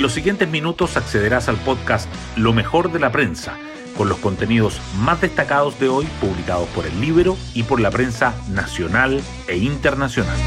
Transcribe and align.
En 0.00 0.04
los 0.04 0.14
siguientes 0.14 0.48
minutos 0.48 0.96
accederás 0.96 1.50
al 1.50 1.58
podcast 1.58 2.08
Lo 2.34 2.54
mejor 2.54 2.90
de 2.90 2.98
la 2.98 3.12
prensa, 3.12 3.58
con 3.98 4.08
los 4.08 4.16
contenidos 4.16 4.80
más 4.98 5.20
destacados 5.20 5.78
de 5.78 5.90
hoy 5.90 6.06
publicados 6.22 6.66
por 6.70 6.86
el 6.86 6.98
libro 7.02 7.36
y 7.52 7.64
por 7.64 7.80
la 7.80 7.90
prensa 7.90 8.34
nacional 8.48 9.20
e 9.46 9.58
internacional. 9.58 10.38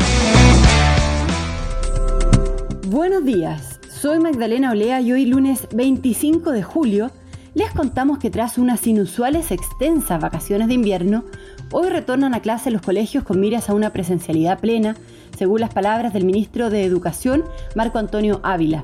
Buenos 2.88 3.26
días, 3.26 3.80
soy 3.92 4.18
Magdalena 4.18 4.72
Olea 4.72 5.02
y 5.02 5.12
hoy 5.12 5.28
lunes 5.28 5.68
25 5.72 6.50
de 6.50 6.64
julio 6.64 7.12
les 7.54 7.70
contamos 7.74 8.18
que 8.18 8.32
tras 8.32 8.58
unas 8.58 8.88
inusuales 8.88 9.52
extensas 9.52 10.20
vacaciones 10.20 10.68
de 10.68 10.74
invierno, 10.74 11.26
hoy 11.72 11.90
retornan 11.90 12.34
a 12.34 12.42
clase 12.42 12.72
los 12.72 12.82
colegios 12.82 13.24
con 13.24 13.40
miras 13.40 13.70
a 13.70 13.76
una 13.76 13.94
presencialidad 13.94 14.60
plena, 14.60 14.96
según 15.38 15.62
las 15.62 15.72
palabras 15.72 16.12
del 16.12 16.26
ministro 16.26 16.72
de 16.72 16.86
Educación, 16.86 17.46
Marco 17.76 18.00
Antonio 18.00 18.40
Ávila. 18.42 18.82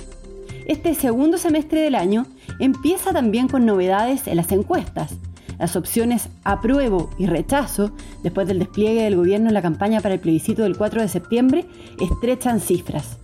Este 0.70 0.94
segundo 0.94 1.40
semestre 1.40 1.82
del 1.82 1.96
año 1.96 2.28
empieza 2.60 3.12
también 3.12 3.48
con 3.48 3.66
novedades 3.66 4.28
en 4.28 4.36
las 4.36 4.52
encuestas. 4.52 5.16
Las 5.58 5.76
opciones 5.76 6.30
apruebo 6.44 7.10
y 7.18 7.26
rechazo, 7.26 7.92
después 8.22 8.48
del 8.48 8.60
despliegue 8.60 9.02
del 9.02 9.16
gobierno 9.16 9.48
en 9.48 9.56
la 9.56 9.64
campaña 9.64 10.00
para 10.00 10.14
el 10.14 10.20
plebiscito 10.20 10.62
del 10.62 10.78
4 10.78 11.02
de 11.02 11.08
septiembre, 11.08 11.66
estrechan 12.00 12.60
cifras. 12.60 13.18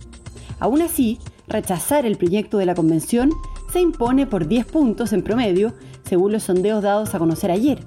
Aún 0.58 0.82
así, 0.82 1.20
rechazar 1.46 2.04
el 2.04 2.16
proyecto 2.16 2.58
de 2.58 2.66
la 2.66 2.74
convención 2.74 3.30
se 3.72 3.78
impone 3.78 4.26
por 4.26 4.48
10 4.48 4.66
puntos 4.66 5.12
en 5.12 5.22
promedio, 5.22 5.72
según 6.02 6.32
los 6.32 6.42
sondeos 6.42 6.82
dados 6.82 7.14
a 7.14 7.20
conocer 7.20 7.52
ayer. 7.52 7.78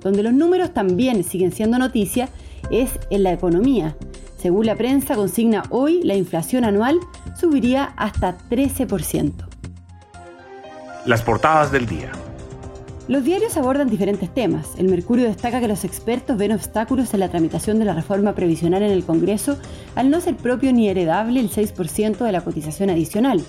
Donde 0.00 0.22
los 0.22 0.32
números 0.32 0.72
también 0.72 1.24
siguen 1.24 1.52
siendo 1.52 1.78
noticia 1.78 2.30
es 2.70 2.98
en 3.10 3.22
la 3.22 3.34
economía. 3.34 3.98
Según 4.44 4.66
la 4.66 4.76
prensa 4.76 5.14
consigna 5.14 5.62
hoy, 5.70 6.02
la 6.02 6.16
inflación 6.16 6.64
anual 6.64 7.00
subiría 7.34 7.94
hasta 7.96 8.36
13%. 8.50 9.32
Las 11.06 11.22
portadas 11.22 11.72
del 11.72 11.86
día. 11.86 12.12
Los 13.08 13.24
diarios 13.24 13.56
abordan 13.56 13.88
diferentes 13.88 14.28
temas. 14.34 14.72
El 14.76 14.90
Mercurio 14.90 15.24
destaca 15.24 15.60
que 15.60 15.66
los 15.68 15.84
expertos 15.84 16.36
ven 16.36 16.52
obstáculos 16.52 17.14
en 17.14 17.20
la 17.20 17.30
tramitación 17.30 17.78
de 17.78 17.86
la 17.86 17.94
reforma 17.94 18.34
previsional 18.34 18.82
en 18.82 18.90
el 18.90 19.06
Congreso 19.06 19.56
al 19.94 20.10
no 20.10 20.20
ser 20.20 20.36
propio 20.36 20.74
ni 20.74 20.90
heredable 20.90 21.40
el 21.40 21.48
6% 21.48 22.18
de 22.18 22.32
la 22.32 22.44
cotización 22.44 22.90
adicional. 22.90 23.42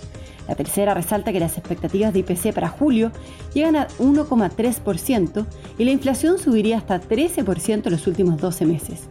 La 0.47 0.55
tercera 0.55 0.93
resalta 0.93 1.33
que 1.33 1.41
las 1.41 1.57
expectativas 1.57 2.13
de 2.13 2.19
IPC 2.19 2.53
para 2.53 2.69
julio 2.69 3.11
llegan 3.53 3.75
a 3.75 3.89
1,3% 3.99 5.45
y 5.77 5.83
la 5.83 5.91
inflación 5.91 6.39
subiría 6.39 6.77
hasta 6.77 7.01
13% 7.01 7.85
en 7.85 7.91
los 7.91 8.07
últimos 8.07 8.39
12 8.39 8.65
meses. 8.65 9.09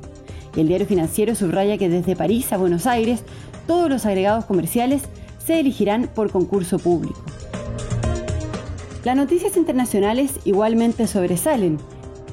El 0.56 0.68
diario 0.68 0.86
financiero 0.86 1.34
subraya 1.34 1.78
que 1.78 1.88
desde 1.88 2.16
París 2.16 2.52
a 2.52 2.56
Buenos 2.56 2.86
Aires 2.86 3.24
todos 3.66 3.88
los 3.88 4.06
agregados 4.06 4.44
comerciales 4.44 5.02
se 5.44 5.60
elegirán 5.60 6.08
por 6.14 6.30
concurso 6.30 6.78
público. 6.78 7.20
Las 9.04 9.16
noticias 9.16 9.56
internacionales 9.56 10.32
igualmente 10.44 11.06
sobresalen. 11.06 11.78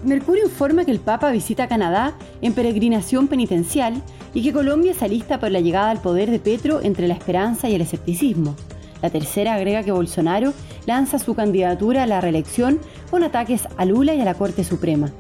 Mercurio 0.06 0.46
informa 0.46 0.86
que 0.86 0.92
el 0.92 1.00
Papa 1.00 1.30
visita 1.32 1.68
Canadá 1.68 2.14
en 2.42 2.54
peregrinación 2.54 3.28
penitencial 3.28 4.02
y 4.34 4.42
que 4.42 4.54
Colombia 4.54 4.94
se 4.94 5.06
alista 5.06 5.40
por 5.40 5.52
la 5.52 5.60
llegada 5.60 5.92
al 5.92 6.02
poder 6.02 6.32
de 6.32 6.40
Petro 6.40 6.82
entre 6.82 7.08
la 7.08 7.14
esperanza 7.14 7.70
y 7.70 7.76
el 7.76 7.82
escepticismo. 7.82 8.56
La 9.02 9.10
tercera 9.10 9.56
agrega 9.56 9.84
que 9.84 9.92
Bolsonaro 9.92 10.54
lanza 10.86 11.20
su 11.20 11.36
candidatura 11.36 12.04
a 12.04 12.08
la 12.08 12.22
reelección 12.22 12.80
con 13.10 13.24
ataques 13.24 13.68
a 13.78 13.86
Lula 13.86 14.16
y 14.16 14.22
a 14.22 14.26
la 14.26 14.36
Corte 14.36 14.64
Suprema. 14.64 15.12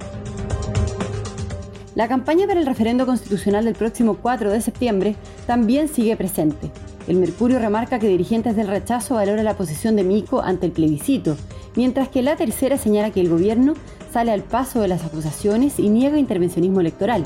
La 1.94 2.08
campaña 2.08 2.48
para 2.48 2.60
el 2.60 2.66
referendo 2.66 3.06
constitucional 3.06 3.66
del 3.66 3.76
próximo 3.76 4.18
4 4.22 4.50
de 4.50 4.62
septiembre 4.62 5.16
también 5.46 5.90
sigue 5.90 6.16
presente. 6.16 6.72
El 7.08 7.18
Mercurio 7.18 7.60
remarca 7.60 8.00
que 8.00 8.08
dirigentes 8.08 8.56
del 8.56 8.68
rechazo 8.68 9.16
valoran 9.16 9.44
la 9.44 9.58
posición 9.58 9.98
de 9.98 10.04
Mico 10.04 10.42
ante 10.42 10.68
el 10.68 10.72
plebiscito, 10.72 11.36
mientras 11.76 12.08
que 12.08 12.22
la 12.22 12.38
tercera 12.38 12.78
señala 12.78 13.12
que 13.12 13.20
el 13.20 13.30
gobierno 13.30 13.74
sale 14.14 14.32
al 14.32 14.44
paso 14.44 14.80
de 14.82 14.88
las 14.88 15.04
acusaciones 15.04 15.80
y 15.80 15.90
niega 15.90 16.18
intervencionismo 16.18 16.80
electoral. 16.80 17.24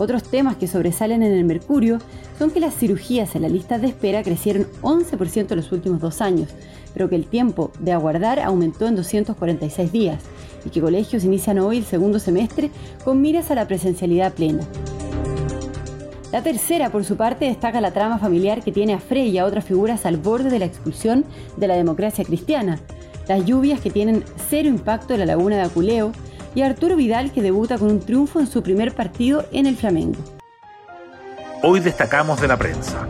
Otros 0.00 0.22
temas 0.22 0.56
que 0.56 0.66
sobresalen 0.66 1.22
en 1.22 1.32
el 1.32 1.44
Mercurio 1.44 1.98
son 2.38 2.50
que 2.50 2.58
las 2.58 2.74
cirugías 2.74 3.36
en 3.36 3.42
la 3.42 3.50
lista 3.50 3.78
de 3.78 3.88
espera 3.88 4.22
crecieron 4.22 4.66
11% 4.80 5.50
en 5.50 5.56
los 5.58 5.72
últimos 5.72 6.00
dos 6.00 6.22
años, 6.22 6.48
pero 6.94 7.10
que 7.10 7.16
el 7.16 7.26
tiempo 7.26 7.70
de 7.80 7.92
aguardar 7.92 8.40
aumentó 8.40 8.86
en 8.86 8.96
246 8.96 9.92
días 9.92 10.22
y 10.64 10.70
que 10.70 10.80
colegios 10.80 11.24
inician 11.24 11.58
hoy 11.58 11.76
el 11.76 11.84
segundo 11.84 12.18
semestre 12.18 12.70
con 13.04 13.20
miras 13.20 13.50
a 13.50 13.54
la 13.54 13.68
presencialidad 13.68 14.32
plena. 14.32 14.62
La 16.32 16.42
tercera, 16.42 16.88
por 16.88 17.04
su 17.04 17.18
parte, 17.18 17.44
destaca 17.44 17.82
la 17.82 17.92
trama 17.92 18.18
familiar 18.18 18.62
que 18.62 18.72
tiene 18.72 18.94
a 18.94 19.00
Frey 19.00 19.28
y 19.28 19.36
a 19.36 19.44
otras 19.44 19.66
figuras 19.66 20.06
al 20.06 20.16
borde 20.16 20.48
de 20.48 20.60
la 20.60 20.64
expulsión 20.64 21.26
de 21.58 21.68
la 21.68 21.74
democracia 21.74 22.24
cristiana, 22.24 22.80
las 23.28 23.44
lluvias 23.44 23.82
que 23.82 23.90
tienen 23.90 24.24
cero 24.48 24.66
impacto 24.66 25.12
en 25.12 25.20
la 25.20 25.26
laguna 25.26 25.56
de 25.56 25.62
Aculeo 25.64 26.12
y 26.54 26.62
Arturo 26.62 26.96
Vidal 26.96 27.32
que 27.32 27.42
debuta 27.42 27.78
con 27.78 27.90
un 27.90 28.00
triunfo 28.00 28.40
en 28.40 28.46
su 28.46 28.62
primer 28.62 28.94
partido 28.94 29.44
en 29.52 29.66
el 29.66 29.76
Flamengo. 29.76 30.18
Hoy 31.62 31.80
destacamos 31.80 32.40
de 32.40 32.48
la 32.48 32.56
prensa. 32.56 33.06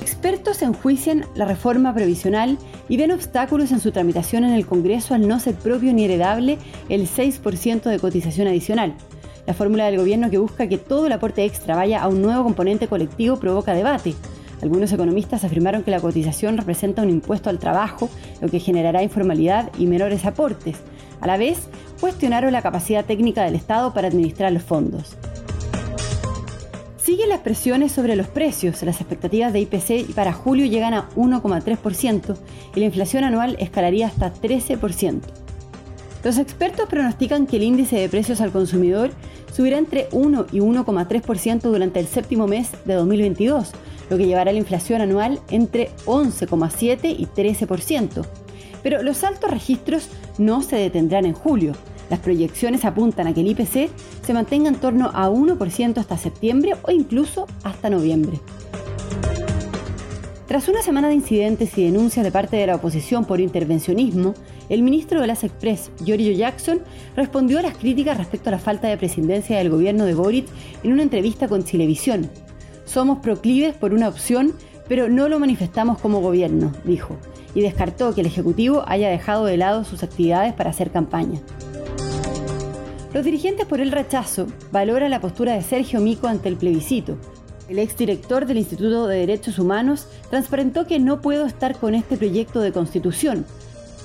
Expertos 0.00 0.62
enjuician 0.62 1.24
la 1.34 1.44
reforma 1.44 1.94
previsional 1.94 2.58
y 2.88 2.96
ven 2.96 3.12
obstáculos 3.12 3.70
en 3.70 3.80
su 3.80 3.92
tramitación 3.92 4.44
en 4.44 4.52
el 4.52 4.66
Congreso 4.66 5.14
al 5.14 5.28
no 5.28 5.38
ser 5.38 5.54
propio 5.54 5.92
ni 5.92 6.04
heredable 6.04 6.58
el 6.88 7.08
6% 7.08 7.82
de 7.82 7.98
cotización 7.98 8.48
adicional. 8.48 8.94
La 9.46 9.54
fórmula 9.54 9.86
del 9.86 9.98
gobierno 9.98 10.28
que 10.28 10.38
busca 10.38 10.68
que 10.68 10.78
todo 10.78 11.06
el 11.06 11.12
aporte 11.12 11.44
extra 11.44 11.76
vaya 11.76 12.02
a 12.02 12.08
un 12.08 12.20
nuevo 12.20 12.42
componente 12.42 12.88
colectivo 12.88 13.36
provoca 13.36 13.74
debate. 13.74 14.14
Algunos 14.60 14.90
economistas 14.92 15.44
afirmaron 15.44 15.84
que 15.84 15.92
la 15.92 16.00
cotización 16.00 16.56
representa 16.56 17.02
un 17.02 17.10
impuesto 17.10 17.50
al 17.50 17.60
trabajo, 17.60 18.08
lo 18.40 18.48
que 18.48 18.58
generará 18.58 19.02
informalidad 19.02 19.70
y 19.78 19.86
menores 19.86 20.24
aportes. 20.24 20.76
A 21.20 21.26
la 21.26 21.36
vez, 21.36 21.68
cuestionaron 22.00 22.52
la 22.52 22.62
capacidad 22.62 23.04
técnica 23.04 23.44
del 23.44 23.54
Estado 23.54 23.92
para 23.92 24.08
administrar 24.08 24.52
los 24.52 24.62
fondos. 24.62 25.16
Siguen 27.06 27.28
las 27.28 27.40
presiones 27.40 27.92
sobre 27.92 28.16
los 28.16 28.26
precios. 28.26 28.82
Las 28.82 29.00
expectativas 29.00 29.52
de 29.52 29.60
IPC 29.60 30.12
para 30.14 30.32
julio 30.32 30.66
llegan 30.66 30.92
a 30.92 31.08
1,3% 31.10 32.36
y 32.74 32.80
la 32.80 32.86
inflación 32.86 33.22
anual 33.22 33.56
escalaría 33.60 34.08
hasta 34.08 34.34
13%. 34.34 35.20
Los 36.24 36.38
expertos 36.38 36.88
pronostican 36.88 37.46
que 37.46 37.58
el 37.58 37.62
índice 37.62 37.96
de 37.96 38.08
precios 38.08 38.40
al 38.40 38.50
consumidor 38.50 39.10
subirá 39.52 39.78
entre 39.78 40.08
1 40.10 40.46
y 40.50 40.58
1,3% 40.58 41.60
durante 41.60 42.00
el 42.00 42.08
séptimo 42.08 42.48
mes 42.48 42.70
de 42.84 42.94
2022, 42.94 43.70
lo 44.10 44.16
que 44.16 44.26
llevará 44.26 44.50
la 44.50 44.58
inflación 44.58 45.00
anual 45.00 45.38
entre 45.50 45.90
11,7 46.06 47.14
y 47.16 47.26
13%. 47.26 48.26
Pero 48.86 49.02
los 49.02 49.24
altos 49.24 49.50
registros 49.50 50.08
no 50.38 50.62
se 50.62 50.76
detendrán 50.76 51.26
en 51.26 51.32
julio. 51.32 51.72
Las 52.08 52.20
proyecciones 52.20 52.84
apuntan 52.84 53.26
a 53.26 53.34
que 53.34 53.40
el 53.40 53.48
IPC 53.48 53.90
se 54.24 54.32
mantenga 54.32 54.68
en 54.68 54.76
torno 54.76 55.10
a 55.12 55.28
1% 55.28 55.98
hasta 55.98 56.16
septiembre 56.16 56.76
o 56.82 56.92
incluso 56.92 57.48
hasta 57.64 57.90
noviembre. 57.90 58.38
Tras 60.46 60.68
una 60.68 60.82
semana 60.82 61.08
de 61.08 61.14
incidentes 61.14 61.76
y 61.76 61.84
denuncias 61.84 62.24
de 62.24 62.30
parte 62.30 62.58
de 62.58 62.68
la 62.68 62.76
oposición 62.76 63.24
por 63.24 63.40
intervencionismo, 63.40 64.34
el 64.68 64.84
ministro 64.84 65.20
de 65.20 65.26
las 65.26 65.42
Express, 65.42 65.90
Giorgio 66.04 66.30
Jackson, 66.30 66.78
respondió 67.16 67.58
a 67.58 67.62
las 67.62 67.76
críticas 67.76 68.16
respecto 68.16 68.50
a 68.50 68.52
la 68.52 68.60
falta 68.60 68.86
de 68.86 68.98
presidencia 68.98 69.58
del 69.58 69.70
gobierno 69.70 70.04
de 70.04 70.14
Boric 70.14 70.46
en 70.84 70.92
una 70.92 71.02
entrevista 71.02 71.48
con 71.48 71.64
Chilevisión. 71.64 72.30
Somos 72.84 73.18
proclives 73.18 73.74
por 73.74 73.92
una 73.92 74.06
opción, 74.06 74.52
pero 74.86 75.08
no 75.08 75.28
lo 75.28 75.40
manifestamos 75.40 75.98
como 75.98 76.20
gobierno, 76.20 76.72
dijo, 76.84 77.16
y 77.56 77.62
descartó 77.62 78.14
que 78.14 78.20
el 78.20 78.26
Ejecutivo 78.26 78.84
haya 78.86 79.08
dejado 79.08 79.46
de 79.46 79.56
lado 79.56 79.82
sus 79.82 80.02
actividades 80.02 80.52
para 80.52 80.68
hacer 80.68 80.90
campaña. 80.90 81.40
Los 83.14 83.24
dirigentes 83.24 83.64
por 83.64 83.80
el 83.80 83.92
rechazo 83.92 84.46
valoran 84.72 85.10
la 85.10 85.22
postura 85.22 85.54
de 85.54 85.62
Sergio 85.62 86.00
Mico 86.00 86.28
ante 86.28 86.50
el 86.50 86.56
plebiscito. 86.56 87.16
El 87.70 87.78
exdirector 87.78 88.44
del 88.44 88.58
Instituto 88.58 89.06
de 89.06 89.20
Derechos 89.20 89.58
Humanos 89.58 90.06
transparentó 90.28 90.86
que 90.86 90.98
no 90.98 91.22
puedo 91.22 91.46
estar 91.46 91.78
con 91.78 91.94
este 91.94 92.18
proyecto 92.18 92.60
de 92.60 92.72
constitución. 92.72 93.46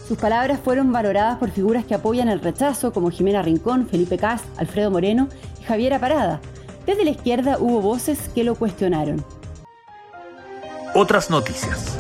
Sus 0.08 0.18
palabras 0.18 0.62
fueron 0.64 0.94
valoradas 0.94 1.38
por 1.38 1.52
figuras 1.52 1.84
que 1.84 1.94
apoyan 1.94 2.30
el 2.30 2.40
rechazo, 2.40 2.94
como 2.94 3.12
Jimena 3.12 3.42
Rincón, 3.42 3.86
Felipe 3.86 4.18
Cas, 4.18 4.44
Alfredo 4.56 4.92
Moreno 4.92 5.28
y 5.60 5.64
Javiera 5.66 6.00
Parada. 6.00 6.40
Desde 6.86 7.04
la 7.04 7.12
izquierda 7.12 7.58
hubo 7.60 7.82
voces 7.82 8.30
que 8.34 8.46
lo 8.46 8.56
cuestionaron. 8.56 9.26
Otras 10.96 11.30
noticias. 11.30 11.98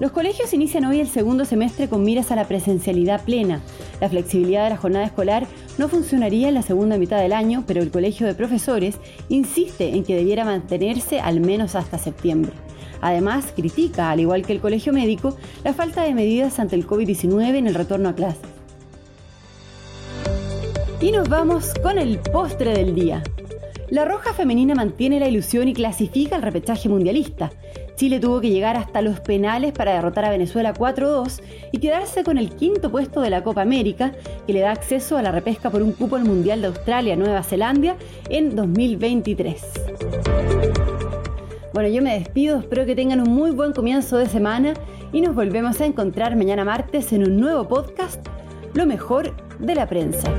Los 0.00 0.10
colegios 0.10 0.52
inician 0.52 0.84
hoy 0.84 1.00
el 1.00 1.08
segundo 1.08 1.44
semestre 1.44 1.88
con 1.88 2.02
miras 2.02 2.32
a 2.32 2.36
la 2.36 2.48
presencialidad 2.48 3.24
plena. 3.24 3.60
La 4.00 4.08
flexibilidad 4.08 4.64
de 4.64 4.70
la 4.70 4.76
jornada 4.76 5.06
escolar 5.06 5.46
no 5.78 5.88
funcionaría 5.88 6.48
en 6.48 6.54
la 6.54 6.62
segunda 6.62 6.98
mitad 6.98 7.20
del 7.20 7.32
año, 7.32 7.64
pero 7.66 7.82
el 7.82 7.90
Colegio 7.90 8.26
de 8.26 8.34
Profesores 8.34 8.96
insiste 9.28 9.90
en 9.90 10.04
que 10.04 10.16
debiera 10.16 10.44
mantenerse 10.44 11.20
al 11.20 11.40
menos 11.40 11.76
hasta 11.76 11.98
septiembre. 11.98 12.52
Además, 13.00 13.52
critica, 13.54 14.10
al 14.10 14.20
igual 14.20 14.42
que 14.46 14.52
el 14.52 14.60
Colegio 14.60 14.92
Médico, 14.92 15.36
la 15.64 15.74
falta 15.74 16.02
de 16.02 16.14
medidas 16.14 16.58
ante 16.58 16.76
el 16.76 16.86
COVID-19 16.86 17.56
en 17.56 17.66
el 17.66 17.74
retorno 17.74 18.08
a 18.08 18.14
clases. 18.14 18.42
Y 21.00 21.10
nos 21.10 21.28
vamos 21.28 21.74
con 21.82 21.98
el 21.98 22.18
postre 22.18 22.72
del 22.72 22.94
día. 22.94 23.22
La 23.90 24.04
Roja 24.04 24.32
Femenina 24.32 24.74
mantiene 24.74 25.20
la 25.20 25.28
ilusión 25.28 25.68
y 25.68 25.74
clasifica 25.74 26.36
al 26.36 26.42
repechaje 26.42 26.88
mundialista. 26.88 27.50
Chile 27.96 28.20
tuvo 28.20 28.40
que 28.40 28.50
llegar 28.50 28.76
hasta 28.76 29.02
los 29.02 29.20
penales 29.20 29.72
para 29.72 29.94
derrotar 29.94 30.24
a 30.24 30.30
Venezuela 30.30 30.74
4-2 30.74 31.40
y 31.72 31.78
quedarse 31.78 32.24
con 32.24 32.38
el 32.38 32.50
quinto 32.50 32.90
puesto 32.90 33.20
de 33.20 33.30
la 33.30 33.44
Copa 33.44 33.62
América, 33.62 34.12
que 34.46 34.52
le 34.52 34.60
da 34.60 34.72
acceso 34.72 35.16
a 35.16 35.22
la 35.22 35.32
repesca 35.32 35.70
por 35.70 35.82
un 35.82 35.92
cupo 35.92 36.16
al 36.16 36.24
Mundial 36.24 36.60
de 36.60 36.68
Australia-Nueva 36.68 37.42
Zelanda 37.42 37.96
en 38.28 38.56
2023. 38.56 39.62
Bueno, 41.72 41.88
yo 41.88 42.02
me 42.02 42.18
despido, 42.18 42.58
espero 42.58 42.84
que 42.84 42.94
tengan 42.94 43.20
un 43.20 43.30
muy 43.30 43.50
buen 43.50 43.72
comienzo 43.72 44.18
de 44.18 44.26
semana 44.26 44.74
y 45.12 45.20
nos 45.20 45.34
volvemos 45.34 45.80
a 45.80 45.86
encontrar 45.86 46.36
mañana 46.36 46.64
martes 46.64 47.12
en 47.12 47.24
un 47.24 47.38
nuevo 47.38 47.66
podcast, 47.66 48.26
Lo 48.74 48.86
mejor 48.86 49.34
de 49.58 49.74
la 49.74 49.86
prensa. 49.86 50.30